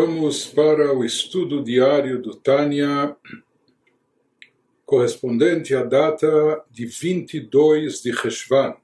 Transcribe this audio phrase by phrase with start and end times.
[0.00, 3.16] Vamos para o estudo diário do Tânia,
[4.86, 8.76] correspondente à data de 22 de Reshvan.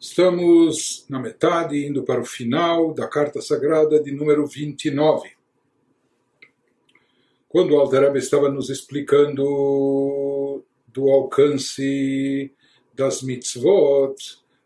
[0.00, 5.28] Estamos na metade, indo para o final da carta sagrada de número 29.
[7.50, 12.50] Quando o Alter estava nos explicando do alcance
[12.94, 14.14] das mitzvot,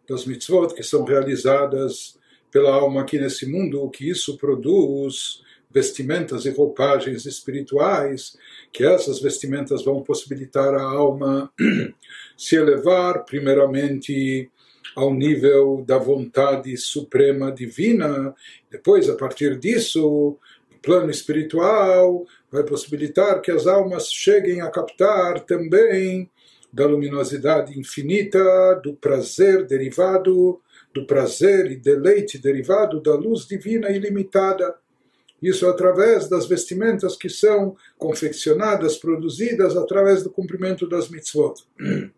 [0.08, 2.16] das mitzvot que são realizadas
[2.54, 8.36] pela alma aqui nesse mundo, que isso produz, vestimentas e roupagens espirituais,
[8.72, 11.52] que essas vestimentas vão possibilitar a alma
[12.38, 14.48] se elevar, primeiramente,
[14.94, 18.32] ao nível da vontade suprema divina,
[18.70, 20.38] depois, a partir disso,
[20.70, 26.30] no plano espiritual, vai possibilitar que as almas cheguem a captar também
[26.72, 30.60] da luminosidade infinita, do prazer derivado
[30.94, 34.76] do prazer e deleite derivado da luz divina ilimitada.
[35.42, 41.54] Isso através das vestimentas que são confeccionadas, produzidas através do cumprimento das mitzvot.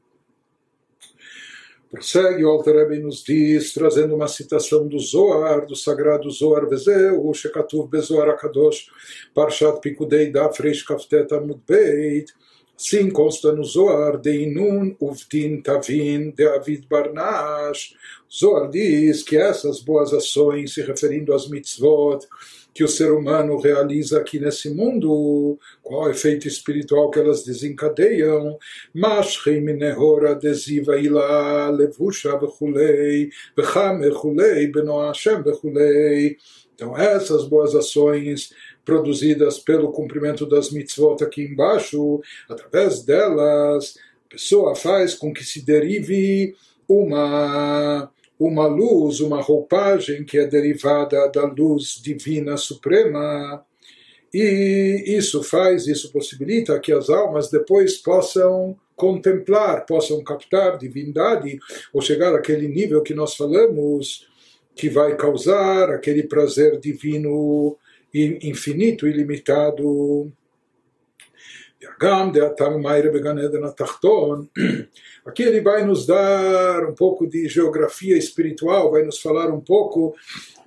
[1.90, 7.88] Prossegue o Alter nos diz, trazendo uma citação do Zohar, do sagrado Zohar Vezeu, Shekatuv
[7.88, 8.88] Bezohar Akadosh,
[9.32, 12.34] Parshat Pikudei Daf Reish Kaftet Amud Beit,
[12.76, 17.94] Sim consta no Zohar de Inun Uvdin Tavin de Avid Barnash.
[18.30, 22.26] Zohar diz que essas boas ações, se referindo às mitzvot,
[22.74, 27.42] que o ser humano realiza aqui nesse mundo, qual é o efeito espiritual que elas
[27.42, 28.58] desencadeiam,
[28.92, 36.36] Mashchei minehor adesiva ila levusha vechulei, vecham vechulei, beno Hashem vechulei.
[36.74, 38.50] Então essas boas ações
[38.86, 45.60] produzidas pelo cumprimento das mitzvot aqui embaixo, através delas, a pessoa faz com que se
[45.60, 46.54] derive
[46.88, 53.64] uma uma luz, uma roupagem que é derivada da luz divina suprema.
[54.32, 61.58] E isso faz, isso possibilita que as almas depois possam contemplar, possam captar divindade,
[61.92, 64.26] ou chegar àquele nível que nós falamos,
[64.74, 67.78] que vai causar aquele prazer divino
[68.14, 70.32] infinito, ilimitado.
[75.26, 80.14] Aqui ele vai nos dar um pouco de geografia espiritual, vai nos falar um pouco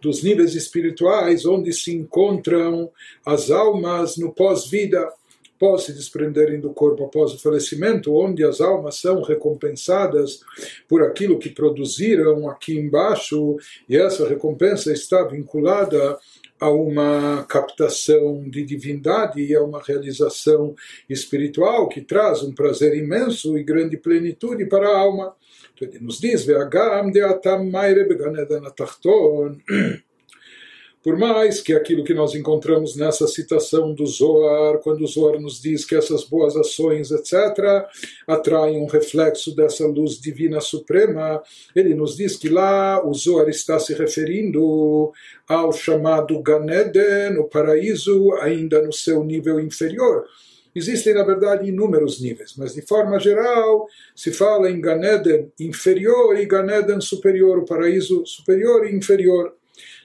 [0.02, 2.90] dos níveis espirituais onde se encontram
[3.26, 5.12] as almas no pós-vida,
[5.60, 10.40] após se desprenderem do corpo após o falecimento, onde as almas são recompensadas
[10.88, 13.58] por aquilo que produziram aqui embaixo,
[13.88, 16.18] e essa recompensa está vinculada
[16.68, 20.76] uma captação de divindade e a uma realização
[21.10, 25.34] espiritual que traz um prazer imenso e grande plenitude para a alma.
[25.74, 27.72] Então ele nos diz, Ve'agam de'atam
[31.04, 35.62] por mais que aquilo que nós encontramos nessa citação do Zohar, quando o Zohar nos
[35.62, 37.86] diz que essas boas ações, etc.,
[38.28, 41.42] atraem um reflexo dessa luz divina suprema,
[41.74, 45.12] ele nos diz que lá o Zohar está se referindo
[45.48, 50.26] ao chamado Ganeden, o paraíso, ainda no seu nível inferior.
[50.76, 56.46] Existem, na verdade, inúmeros níveis, mas de forma geral se fala em Ganeden inferior e
[56.46, 59.59] Ganeden superior, o paraíso superior e inferior.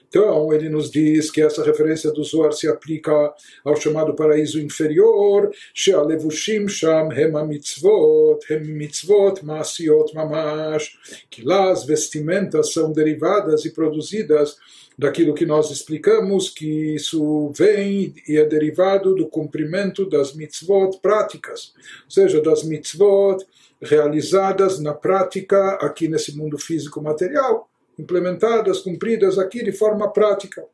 [0.07, 3.33] Então, ele nos diz que essa referência do Zohar se aplica
[3.63, 10.97] ao chamado paraíso inferior, she'alevushim sham hem mitzvot, hem mitzvot masiot mamash,
[11.29, 14.57] que lá as vestimentas são derivadas e produzidas
[14.97, 21.73] daquilo que nós explicamos, que isso vem e é derivado do cumprimento das mitzvot práticas,
[22.05, 23.45] ou seja, das mitzvot
[23.81, 30.65] realizadas na prática aqui nesse mundo físico material implementadas, cumpridas aqui de forma prática.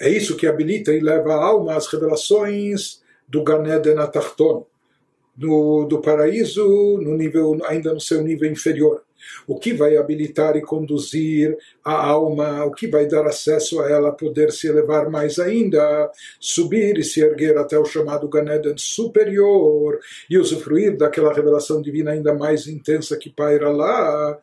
[0.00, 4.66] É isso que habilita e leva a alma às revelações do Ganeden Atarton,
[5.36, 9.02] do, do paraíso no nível, ainda no seu nível inferior.
[9.46, 14.12] O que vai habilitar e conduzir a alma, o que vai dar acesso a ela
[14.12, 19.98] poder se elevar mais ainda, subir e se erguer até o chamado Ganeden superior
[20.28, 24.38] e usufruir daquela revelação divina ainda mais intensa que paira lá,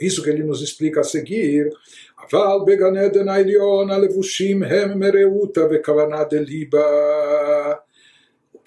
[0.00, 1.70] isso que ele nos explica a seguir.
[2.16, 5.68] Aval beganeden ailion alevushim hem mereuta
[6.28, 7.82] deliba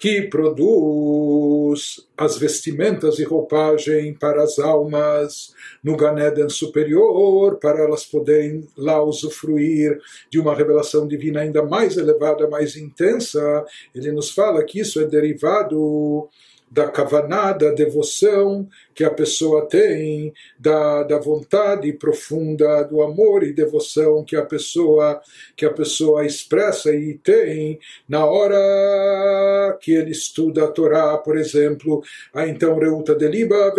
[0.00, 5.52] que produz as vestimentas e roupagem para as almas
[5.84, 10.00] no Ganeden superior, para elas poderem lá usufruir
[10.30, 13.62] de uma revelação divina ainda mais elevada, mais intensa.
[13.94, 16.30] Ele nos fala que isso é derivado
[16.70, 18.66] da kavaná, da devoção
[18.99, 25.21] que a pessoa tem, da, da vontade profunda do amor e devoção que a pessoa
[25.55, 27.77] que a pessoa expressa e tem
[28.07, 32.01] na hora que ele estuda a Torá, por exemplo,
[32.33, 33.73] a então reuta deliba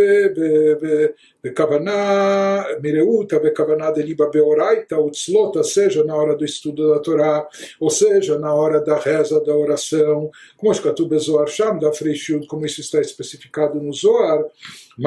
[1.46, 7.46] בכוונה מרעותה, בכוונה דליבה באורייתא וצלותה, seja na hora do estudo da Torá,
[7.80, 12.66] ou seja, na hora da reza, da oração, como escatu bezoar sham, da freishud, como
[12.66, 14.44] isso está especificado no Zoar,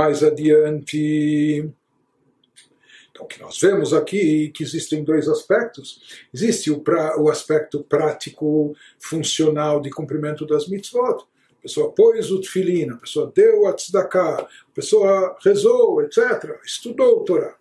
[0.05, 1.71] mais adiante.
[3.11, 6.01] Então, o que nós vemos aqui que existem dois aspectos.
[6.33, 11.25] Existe o, pra, o aspecto prático, funcional de cumprimento das mitzvot,
[11.65, 17.25] pessoa pôs o tefilin, a pessoa deu a tzedakah, a pessoa rezou, etc., estudou o
[17.25, 17.57] Torá.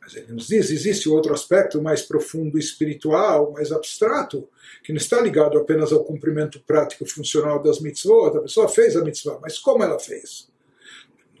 [0.00, 4.48] Mas ele nos diz, existe outro aspecto mais profundo, espiritual, mais abstrato,
[4.84, 8.36] que não está ligado apenas ao cumprimento prático funcional das mitzvot.
[8.36, 10.49] A pessoa fez a mitzvah, mas como ela fez?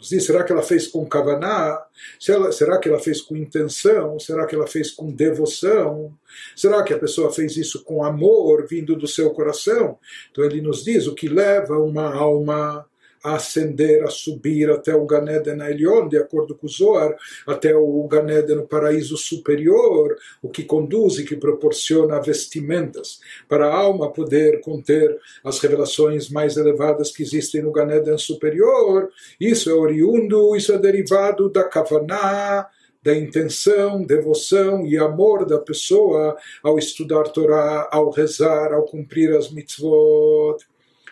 [0.08, 1.82] Diz, será que ela fez com kavaná?
[2.18, 4.18] Será que ela fez com intenção?
[4.18, 6.12] Será que ela fez com devoção?
[6.56, 9.98] Será que a pessoa fez isso com amor vindo do seu coração?
[10.30, 12.86] Então ele nos diz o que leva uma alma
[13.22, 18.06] a ascender, a subir até o Ganeden Elion, de acordo com o Zohar, até o
[18.08, 24.60] Ganeden no paraíso superior, o que conduz e que proporciona vestimentas para a alma poder
[24.60, 29.10] conter as revelações mais elevadas que existem no Ganeden superior.
[29.40, 32.68] Isso é oriundo, isso é derivado da Kavaná,
[33.02, 39.50] da intenção, devoção e amor da pessoa ao estudar Torá, ao rezar, ao cumprir as
[39.50, 40.58] mitzvot.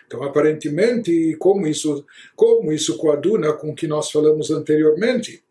[0.09, 2.03] Então, aparentemente, como isso,
[2.35, 5.43] como isso coaduna com o que nós falamos anteriormente,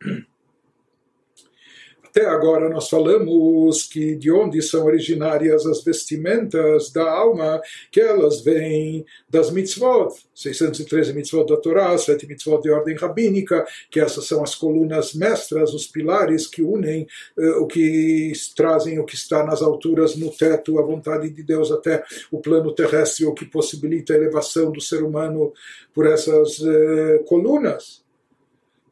[2.08, 7.60] até agora nós falamos que de onde são originárias as vestimentas da alma,
[7.92, 14.00] que elas vêm das mitzvot, 613 mitzvot da Torá, 7 mitzvot de ordem rabínica, que
[14.00, 17.06] essas são as colunas mestras, os pilares que unem
[17.36, 21.70] uh, o que trazem o que está nas alturas no teto, a vontade de Deus
[21.70, 22.02] até
[22.32, 25.52] o plano terrestre, o que possibilita a elevação do ser humano
[25.92, 28.07] por essas uh, colunas.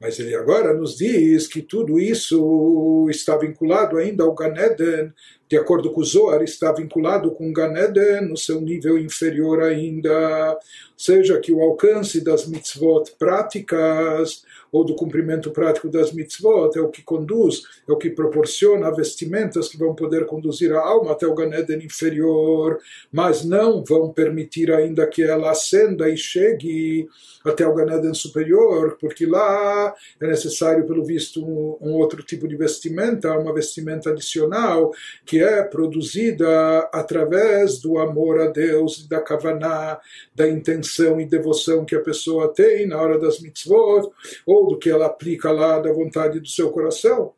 [0.01, 5.13] Mas ele agora nos diz que tudo isso está vinculado ainda ao Ganeden,
[5.49, 10.59] de acordo com o Zohar, está vinculado com Ganeden no seu nível inferior ainda,
[10.97, 16.91] seja que o alcance das mitzvot práticas ou do cumprimento prático das mitzvot é o
[16.91, 21.35] que conduz, é o que proporciona vestimentas que vão poder conduzir a alma até o
[21.35, 22.79] Ganeden inferior,
[23.13, 27.09] mas não vão permitir ainda que ela ascenda e chegue
[27.45, 32.57] até o Ganeden superior, porque lá é necessário, pelo visto, um, um outro tipo de
[32.57, 34.93] vestimenta, uma vestimenta adicional,
[35.25, 39.99] que é produzida através do amor a Deus e da kavaná,
[40.35, 44.11] da intenção e devoção que a pessoa tem na hora das mitzvot,
[44.45, 47.33] ou do que ela aplica lá da vontade do seu coração.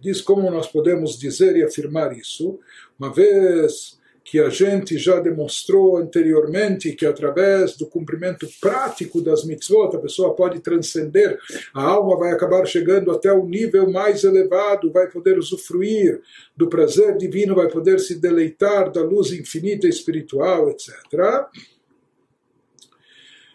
[0.00, 2.58] Diz como nós podemos dizer e afirmar isso,
[2.98, 3.97] uma vez
[4.30, 10.36] que a gente já demonstrou anteriormente que através do cumprimento prático das mitzvot a pessoa
[10.36, 11.38] pode transcender,
[11.72, 16.20] a alma vai acabar chegando até o nível mais elevado, vai poder usufruir
[16.54, 20.92] do prazer divino, vai poder se deleitar da luz infinita espiritual, etc.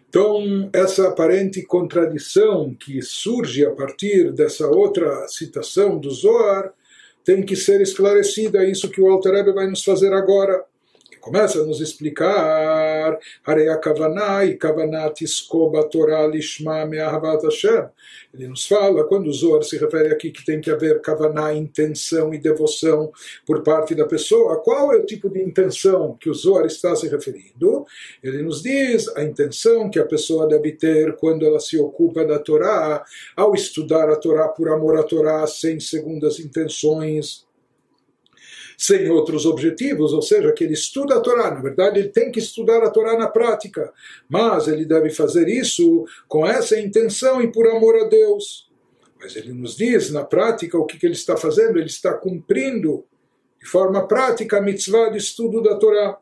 [0.09, 6.73] Então, essa aparente contradição que surge a partir dessa outra citação do Zohar
[7.23, 8.59] tem que ser esclarecida.
[8.59, 10.63] É isso que o Alter Rebbe vai nos fazer agora.
[11.23, 17.85] Começa a nos explicar Harei Kavaná e Kavanat Iskoba Torah Lishma Me'ahavat Hashem.
[18.33, 22.33] Ele nos fala, quando o Zohar se refere aqui que tem que haver Kavaná, intenção
[22.33, 23.09] e devoção
[23.45, 27.07] por parte da pessoa, qual é o tipo de intenção que o Zohar está se
[27.07, 27.85] referindo?
[28.21, 32.37] Ele nos diz a intenção que a pessoa deve ter quando ela se ocupa da
[32.37, 33.01] Torá,
[33.33, 37.45] ao estudar a Torá por amor à Torá, sem segundas intenções
[38.77, 41.51] sem outros objetivos, ou seja, que ele estuda a Torá.
[41.51, 43.91] Na verdade, ele tem que estudar a Torá na prática,
[44.29, 48.69] mas ele deve fazer isso com essa intenção e por amor a Deus.
[49.19, 53.05] Mas ele nos diz na prática o que, que ele está fazendo, ele está cumprindo
[53.59, 56.17] de forma prática a mitzvah de estudo da Torá.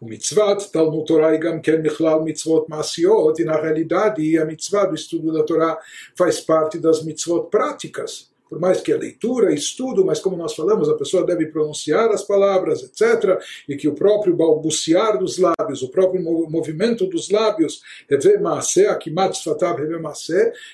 [0.00, 4.86] O mitzvah Talmud Torah e Gam Ken Michlal Mitzvot Masiot, e na realidade a mitzvah
[4.86, 5.78] do estudo da Torá
[6.16, 10.88] faz parte das mitzvot práticas por mais que a leitura, estudo, mas como nós falamos,
[10.88, 15.90] a pessoa deve pronunciar as palavras, etc., e que o próprio balbuciar dos lábios, o
[15.90, 17.80] próprio movimento dos lábios,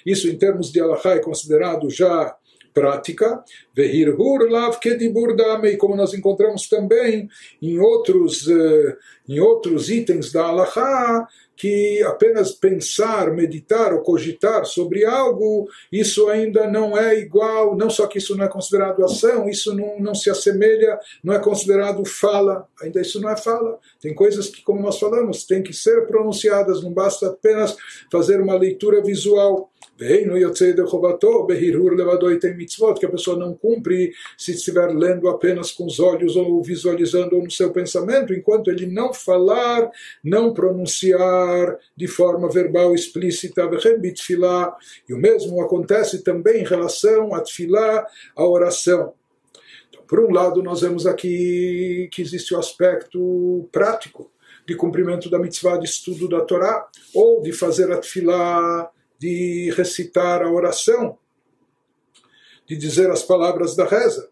[0.04, 2.36] isso em termos de Allahá é considerado já
[2.72, 3.42] prática,
[3.74, 7.28] Vehirhur lav kedibur damei, como nós encontramos também
[7.60, 8.96] em outros, eh,
[9.28, 11.28] em outros itens da Allahá,
[11.60, 18.06] que apenas pensar, meditar ou cogitar sobre algo, isso ainda não é igual, não só
[18.06, 22.66] que isso não é considerado ação, isso não, não se assemelha, não é considerado fala,
[22.80, 23.78] ainda isso não é fala.
[24.00, 27.76] Tem coisas que, como nós falamos, tem que ser pronunciadas, não basta apenas
[28.10, 29.70] fazer uma leitura visual.
[32.98, 37.50] Que a pessoa não cumpre se estiver lendo apenas com os olhos ou visualizando no
[37.50, 39.90] seu pensamento, enquanto ele não falar,
[40.24, 43.68] não pronunciar de forma verbal explícita.
[45.08, 49.12] E o mesmo acontece também em relação a tefilá, a oração.
[49.90, 54.30] Então, por um lado, nós vemos aqui que existe o aspecto prático
[54.66, 60.42] de cumprimento da mitzvah de estudo da Torá, ou de fazer a tefilá de recitar
[60.42, 61.18] a oração,
[62.66, 64.30] de dizer as palavras da reza.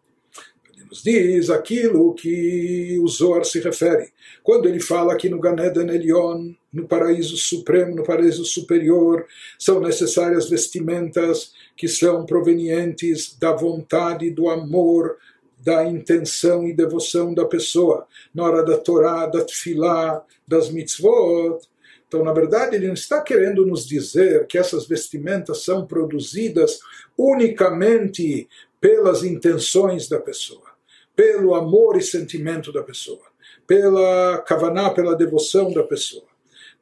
[0.73, 4.09] Ele nos diz aquilo que o Zohar se refere.
[4.43, 9.27] Quando ele fala aqui no Ganeden Elion, no paraíso supremo, no paraíso superior,
[9.59, 15.19] são necessárias vestimentas que são provenientes da vontade, do amor,
[15.59, 18.07] da intenção e devoção da pessoa.
[18.35, 21.61] Na hora da Torá, da Tfilá, das mitzvot,
[22.09, 26.81] então, na verdade, ele não está querendo nos dizer que essas vestimentas são produzidas
[27.17, 28.49] unicamente
[28.81, 30.71] pelas intenções da pessoa,
[31.15, 33.27] pelo amor e sentimento da pessoa,
[33.67, 36.28] pela kavaná, pela devoção da pessoa.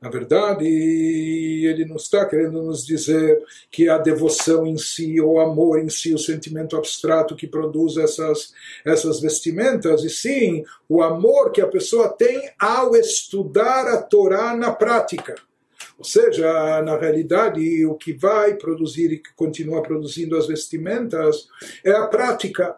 [0.00, 5.40] Na verdade, ele não está querendo nos dizer que a devoção em si, ou o
[5.40, 8.52] amor em si, o sentimento abstrato que produz essas,
[8.84, 14.70] essas vestimentas, e sim o amor que a pessoa tem ao estudar a Torá na
[14.70, 15.34] prática.
[15.98, 21.48] Ou seja, na realidade, o que vai produzir e que continua produzindo as vestimentas
[21.82, 22.76] é a prática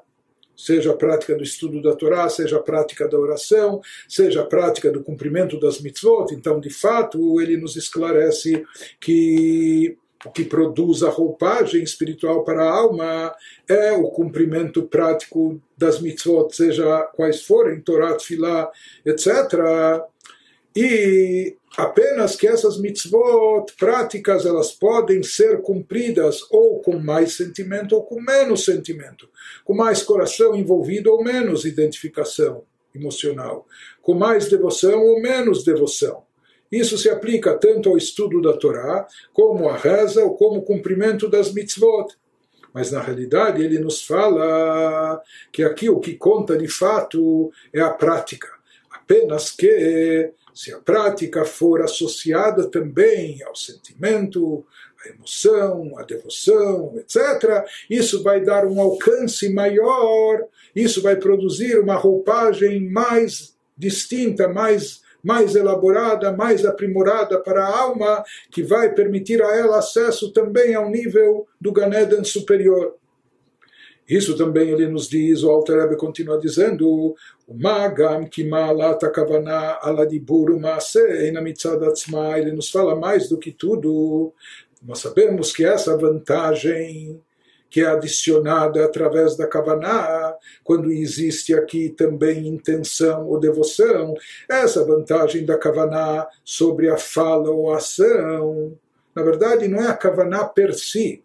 [0.58, 4.90] seja a prática do estudo da Torá, seja a prática da oração, seja a prática
[4.90, 6.34] do cumprimento das mitzvot.
[6.34, 8.64] Então, de fato, ele nos esclarece
[9.00, 9.96] que
[10.26, 13.32] o que produz a roupagem espiritual para a alma
[13.68, 18.68] é o cumprimento prático das mitzvot, seja quais forem, Torá, Tfilá,
[19.06, 19.28] etc.
[20.80, 28.04] E apenas que essas mitzvot práticas elas podem ser cumpridas ou com mais sentimento ou
[28.04, 29.28] com menos sentimento,
[29.64, 32.62] com mais coração envolvido ou menos identificação
[32.94, 33.66] emocional,
[34.00, 36.22] com mais devoção ou menos devoção.
[36.70, 41.28] Isso se aplica tanto ao estudo da Torá, como à reza, ou como o cumprimento
[41.28, 42.14] das mitzvot.
[42.72, 45.20] Mas na realidade ele nos fala
[45.50, 48.46] que aqui o que conta de fato é a prática.
[48.92, 54.66] Apenas que se a prática for associada também ao sentimento,
[55.04, 61.94] à emoção, à devoção, etc., isso vai dar um alcance maior, isso vai produzir uma
[61.94, 69.54] roupagem mais distinta, mais, mais elaborada, mais aprimorada para a alma, que vai permitir a
[69.54, 72.97] ela acesso também ao nível do Ganeden superior.
[74.08, 77.14] Isso também ele nos diz, o Alter continua dizendo,
[77.46, 84.32] Magam Kimalat Akavana Aladiburu Maase Mitzad Atzma, ele nos fala mais do que tudo.
[84.82, 87.20] Nós sabemos que essa vantagem
[87.70, 90.34] que é adicionada através da Kavaná,
[90.64, 94.14] quando existe aqui também intenção ou devoção,
[94.48, 98.74] essa vantagem da Kavaná sobre a fala ou a ação,
[99.14, 101.22] na verdade não é a Kavaná per si,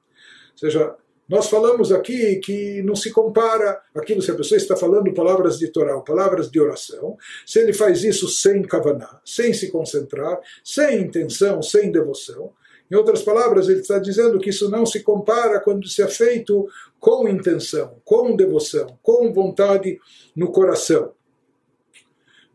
[0.52, 0.96] ou seja,
[1.34, 5.68] nós falamos aqui que não se compara aquilo se a pessoa está falando palavras de
[5.68, 11.60] Torá, palavras de oração, se ele faz isso sem kavaná, sem se concentrar, sem intenção,
[11.64, 12.54] sem devoção.
[12.90, 16.68] Em outras palavras, ele está dizendo que isso não se compara quando se é feito
[17.00, 20.00] com intenção, com devoção, com vontade
[20.36, 21.14] no coração.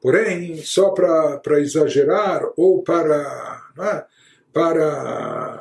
[0.00, 4.04] Porém, só para exagerar ou para, é,
[4.52, 5.57] para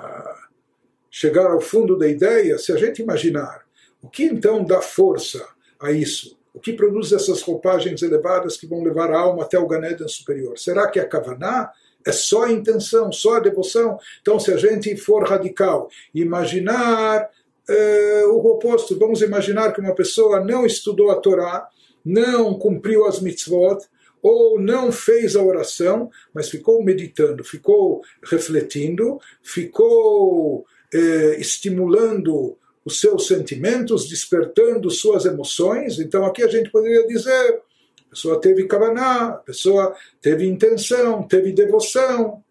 [1.17, 3.65] chegar ao fundo da ideia, se a gente imaginar
[4.03, 5.43] o que então dá força
[5.79, 9.65] a isso, o que produz essas roupagens elevadas que vão levar a alma até o
[9.65, 10.59] Ganeden superior?
[10.59, 11.71] Será que a Kavaná?
[12.05, 13.97] É só a intenção, só a devoção?
[14.21, 17.27] Então, se a gente for radical, imaginar
[17.67, 21.67] eh, o oposto, vamos imaginar que uma pessoa não estudou a Torá,
[22.05, 23.79] não cumpriu as mitzvot,
[24.21, 33.27] ou não fez a oração, mas ficou meditando, ficou refletindo, ficou eh, estimulando os seus
[33.27, 35.99] sentimentos, despertando suas emoções.
[35.99, 37.61] Então aqui a gente poderia dizer,
[38.05, 42.41] a pessoa teve kavaná, a pessoa teve intenção, teve devoção.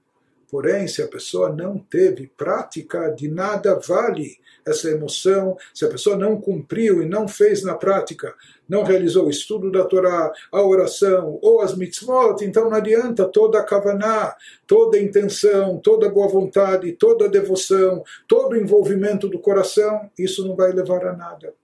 [0.50, 6.16] Porém, se a pessoa não teve prática, de nada vale essa emoção, se a pessoa
[6.16, 8.34] não cumpriu e não fez na prática,
[8.68, 13.60] não realizou o estudo da Torá, a oração ou as mitzvot, então não adianta toda
[13.60, 14.34] a kavaná,
[14.66, 20.10] toda a intenção, toda a boa vontade, toda a devoção, todo o envolvimento do coração,
[20.18, 21.54] isso não vai levar a nada.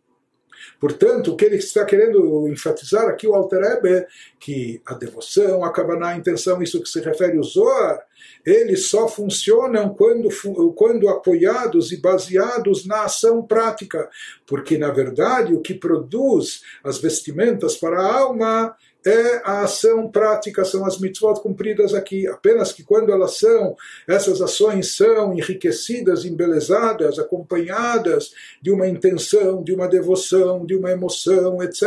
[0.81, 4.07] Portanto, o que ele está querendo enfatizar aqui, o Alter é
[4.39, 8.05] que a devoção, a Kavaná, a intenção, isso que se refere ao Zohar,
[8.45, 10.29] eles só funcionam quando,
[10.75, 14.09] quando apoiados e baseados na ação prática,
[14.47, 20.65] porque na verdade o que produz as vestimentas para a alma é a ação prática,
[20.65, 22.27] são as mitzvot cumpridas aqui.
[22.27, 29.75] Apenas que quando elas são, essas ações são enriquecidas, embelezadas, acompanhadas de uma intenção, de
[29.75, 31.83] uma devoção, de uma emoção, etc.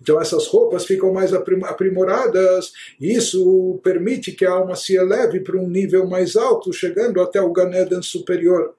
[0.00, 5.56] Então essas roupas ficam mais aprimoradas e isso permite que a alma se eleve para
[5.56, 8.74] um nível mais alto, chegando até o Ganeden superior.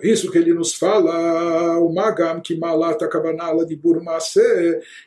[0.00, 4.40] Isso que ele nos fala, o Magam, que malata kavanala de Burmase,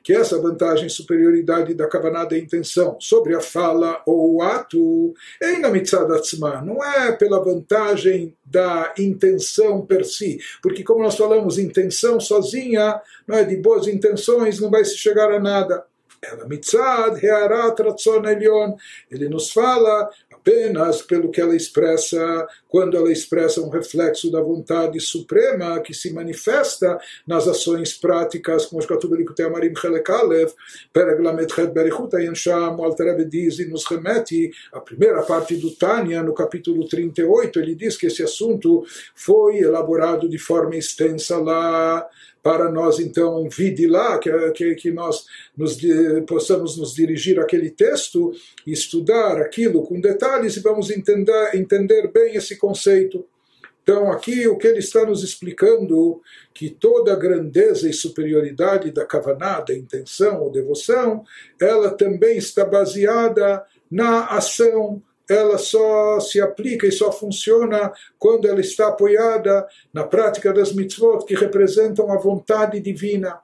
[0.03, 5.13] que é essa vantagem, superioridade da kavaná da intenção sobre a fala ou o ato,
[5.41, 13.01] é não é pela vantagem da intenção per si, porque como nós falamos, intenção sozinha,
[13.25, 15.85] não é de boas intenções, não vai se chegar a nada.
[16.21, 17.79] Ela mitzad, rearat.
[19.09, 20.07] Ele nos fala
[20.41, 26.11] apenas pelo que ela expressa, quando ela expressa um reflexo da vontade suprema que se
[26.11, 30.51] manifesta nas ações práticas, como Shkatuv Likutei Amarim Chelekalev,
[30.91, 31.21] Pereg
[31.53, 36.87] Chet Berichut Ayansham, o diz e nos remete à primeira parte do Tânia, no capítulo
[36.87, 38.83] 38, ele diz que esse assunto
[39.13, 42.07] foi elaborado de forma extensa lá,
[42.43, 45.77] para nós então vide lá, que, que, que nós nos,
[46.27, 48.31] possamos nos dirigir àquele texto
[48.65, 53.25] estudar aquilo com detalhes e vamos entender, entender bem esse conceito.
[53.83, 56.21] Então, aqui o que ele está nos explicando,
[56.53, 61.23] que toda a grandeza e superioridade da kavaná, da intenção ou devoção,
[61.59, 68.59] ela também está baseada na ação, ela só se aplica e só funciona quando ela
[68.59, 73.39] está apoiada na prática das mitzvot que representam a vontade divina.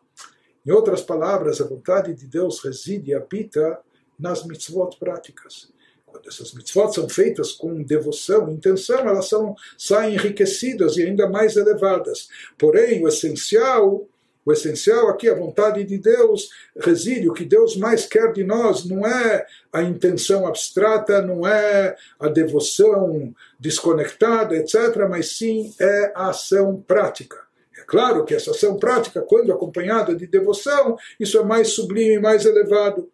[0.66, 3.80] Em outras palavras, a vontade de Deus reside e habita
[4.20, 5.72] nas mitzvot práticas.
[6.06, 11.56] Quando essas mitzvot são feitas com devoção, intenção, elas são, saem enriquecidas e ainda mais
[11.56, 12.28] elevadas.
[12.58, 14.08] Porém, o essencial
[14.48, 17.28] o essencial aqui, a vontade de Deus reside.
[17.28, 22.30] O que Deus mais quer de nós não é a intenção abstrata, não é a
[22.30, 27.36] devoção desconectada, etc., mas sim é a ação prática.
[27.78, 32.46] É claro que essa ação prática, quando acompanhada de devoção, isso é mais sublime, mais
[32.46, 33.10] elevado.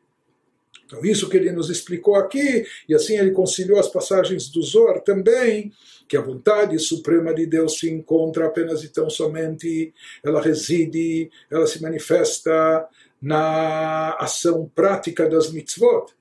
[0.94, 5.02] Então, isso que ele nos explicou aqui, e assim ele conciliou as passagens do Zohar
[5.02, 5.74] também,
[6.08, 9.92] que a vontade suprema de Deus se encontra apenas e tão somente,
[10.24, 12.88] ela reside, ela se manifesta
[13.20, 16.14] na ação prática das mitzvot.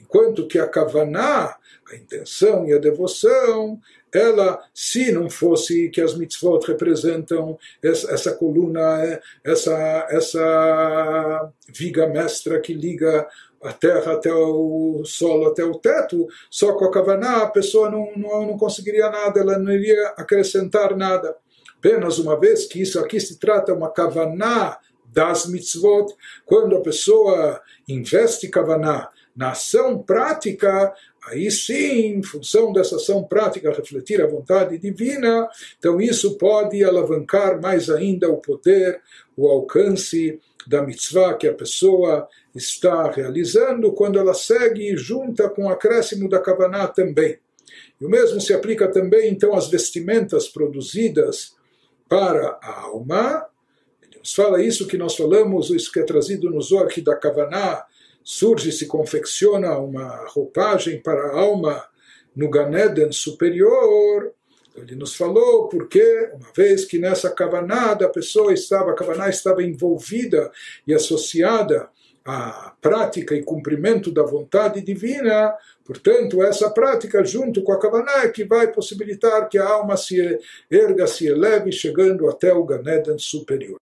[0.00, 1.56] Enquanto que a kavaná,
[1.90, 3.80] a intenção e a devoção,
[4.12, 12.60] ela, se não fosse que as mitzvot representam essa, essa coluna, essa, essa viga mestra
[12.60, 13.28] que liga
[13.62, 18.10] a terra até o solo, até o teto, só com a kavaná a pessoa não,
[18.16, 21.36] não, não conseguiria nada, ela não iria acrescentar nada.
[21.78, 26.14] Apenas uma vez que isso aqui se trata uma kavaná das mitzvot,
[26.46, 30.92] quando a pessoa investe kavaná na ação prática,
[31.26, 37.60] aí sim, em função dessa ação prática, refletir a vontade divina, então isso pode alavancar
[37.60, 39.00] mais ainda o poder,
[39.36, 45.68] o alcance da mitzvah que a pessoa está realizando quando ela segue junta com o
[45.68, 47.38] acréscimo da Kavaná também.
[48.00, 51.54] E o mesmo se aplica também, então, às vestimentas produzidas
[52.08, 53.46] para a alma.
[54.02, 57.84] Ele nos fala isso que nós falamos, isso que é trazido no Zohar, da Kavaná
[58.22, 61.84] surge, se confecciona uma roupagem para a alma
[62.34, 64.32] no Ganeden superior.
[64.76, 70.50] Ele nos falou porque, uma vez que nessa Kavaná a pessoa estava, a estava envolvida
[70.86, 71.88] e associada
[72.24, 75.54] à prática e cumprimento da vontade divina,
[75.84, 80.38] portanto, essa prática junto com a Kavaná é que vai possibilitar que a alma se
[80.70, 83.78] erga, se eleve, chegando até o Ganeden superior.